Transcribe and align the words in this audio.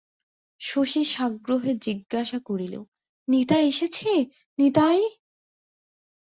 শশী 0.61 1.03
সাগ্রহে 1.13 1.71
জিজ্ঞাসা 1.85 2.39
করিল, 2.45 2.75
নিতাই 3.27 3.63
এসেছে, 3.67 4.09
নিতাই? 4.57 4.99